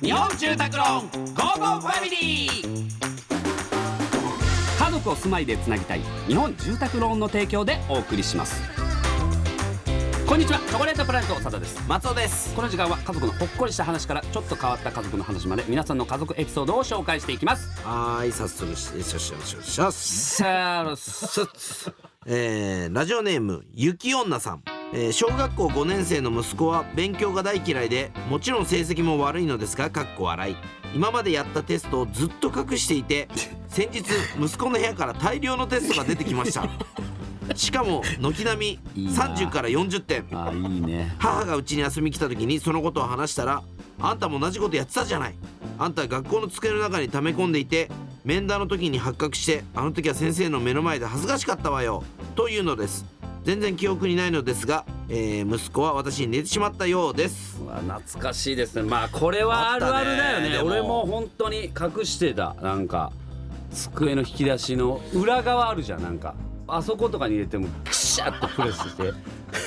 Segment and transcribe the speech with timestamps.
[0.00, 2.88] 日本住宅ローンゴーゴーファミリー。
[4.78, 8.60] 家族を住まいでつなぎたい日本住宅ローンの提供でお送りします。
[10.26, 11.82] こんにちはチョコレートプラネット長田です。
[11.88, 12.54] 松尾です。
[12.54, 17.80] この時間は家族のほっこりした話からちょっと変わった家族の話まで皆さんの家族エピソードを紹介していきます。
[17.82, 19.56] はーい早速ししょしょし。
[19.56, 21.48] ょしょさあしょ
[22.26, 24.62] えー、ラジオネームゆき女さん
[24.92, 30.56] えー小学校5年生の息子は勉強が大嫌いでもちろん成績も悪いのですがかっこ笑い。
[30.94, 33.28] 今までやったテストをずっと隠していて
[33.68, 34.02] 先日
[34.40, 36.66] 息子の部屋から大量のテストが出てきました。
[37.54, 39.26] しかも軒並みいいな。
[39.26, 40.24] 30から40点。
[40.32, 41.14] あいいね。
[41.18, 43.62] 母がうちに遊びに来た時にそのことを話したら
[44.00, 45.34] 「あんたも同じことやってたじゃない」
[45.78, 47.90] 「あんた学校の机の中に溜め込んでいて
[48.24, 52.02] 面談の時に発覚してあの時は先生の目の前で恥ずかしかったわよ」
[52.36, 53.04] というのです
[53.44, 57.58] 全然記憶にないのですが、えー息子は私に寝てしまったようです。
[57.58, 58.82] 懐かしいですね。
[58.82, 60.50] まあこれはあるあるだよね。
[60.50, 62.54] ね俺も本当に隠してた。
[62.60, 63.12] なんか
[63.72, 66.02] 机の引き出しの裏側あるじゃん。
[66.02, 66.34] なんか
[66.66, 69.12] あそことかに入れてもクシャッとプレスして。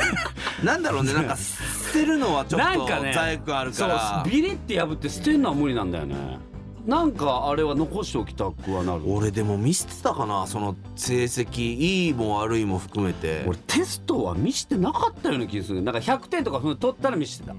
[0.64, 1.12] なんだろうね。
[1.12, 6.38] なんか捨てるのはちょっと罪悪あるかそうらビリって破って捨てるのは無理なんだよね
[6.86, 9.02] なんかあれは残しておきたくはなる？
[9.06, 10.46] 俺でも見捨てたかな？
[10.46, 13.44] その成績いいも悪いも含めて。
[13.46, 15.82] 俺テストは見してなかったような気がする。
[15.82, 17.56] なんか100点とかその取ったら見してた。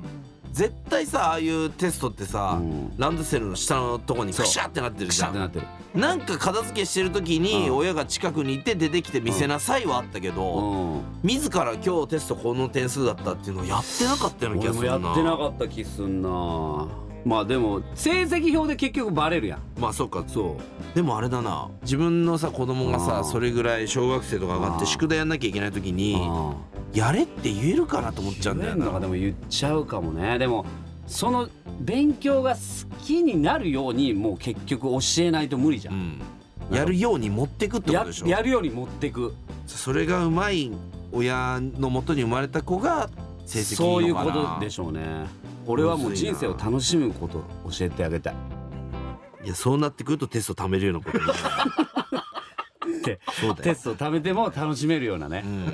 [0.53, 2.97] 絶対さああいうテストってさ、うん。
[2.97, 5.34] ランドセルの下のとこにクシャってなってるクじゃん。
[5.34, 6.02] シャってなってる。
[6.02, 7.75] なんか片付けしてる時にうん。
[7.75, 11.02] 親が近くにいて出てきて見せなさいはあったけど、うん。
[11.23, 15.12] 自ら今日テストこの点数だったっていうのをやってなかったような気がするな。
[15.12, 16.88] ってなかった気すんな
[17.28, 19.59] まあでも成績表で結局バレるやん。
[19.78, 20.23] まあそうか。
[20.25, 20.95] そう。
[20.95, 21.69] でもあれだな。
[21.81, 26.56] 自分のさ子供があーさそれぐらい小学生とか上がってあー宿題やんなきゃいけない時にあ
[26.94, 28.97] やれって言えるかなと思っちゃうんだよな。
[29.00, 30.39] でも言っちゃうかもね。
[30.39, 30.66] でも
[31.06, 31.50] その
[31.81, 32.59] 勉強が好
[33.03, 35.97] きになるようにもう結局教えないと無理じゃ、うん。
[35.97, 36.22] ん
[36.72, 38.28] やるように持ってくってこやとでしょ？
[38.28, 39.34] やるように持ってく。
[39.66, 40.72] それがうまい
[41.12, 43.09] 親のもとに生まれた子が
[43.47, 45.25] 成績そういうことでしょうね。
[45.66, 48.35] 俺はもう人生を楽しむことを教えてあげたい。
[49.46, 51.18] いやそうなってくるとテスト貯めるようなこと。
[51.18, 53.56] になるでそうだよ。
[53.56, 55.66] テストを食べても楽しめるようなね、うん。
[55.66, 55.72] うん、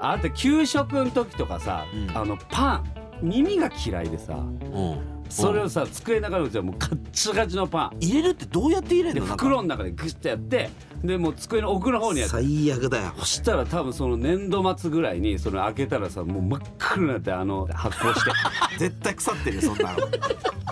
[0.00, 2.16] あと給食の時とかさ、うん。
[2.16, 2.84] あのパン
[3.22, 7.96] 耳が嫌いでさうんそれをさ机の中に置いてもうカッチカチのパン。
[8.00, 10.70] 入れるってどうやって入れるでの袋の中でグッてやって
[11.04, 12.36] でもう机の奥の方にやって。
[12.36, 13.12] 最悪だよ。
[13.18, 18.30] そしたら多分その年度末ぐらいにその開けたらさもう真っ黒になってあの発酵して。
[18.78, 19.98] 絶対腐ってるよそんなの。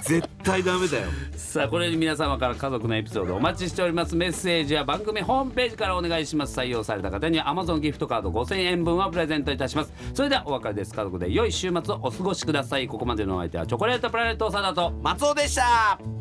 [0.03, 1.07] 絶対ダメだよ。
[1.37, 4.17] さあこれに皆様から家族のエピソードお待ちしております。
[4.17, 6.59] メッセージは番組ホームページからお願いします。
[6.59, 9.93] 採用された方には Amazon ギフトカード5000円分をプレゼントいたします。
[10.15, 10.95] それではお別れです。
[10.95, 12.87] 家族で良い週末をお過ごしください。
[12.87, 14.93] ここまでのお相手はチョコレートプラネットさんだと。
[15.03, 16.18] 松尾でした。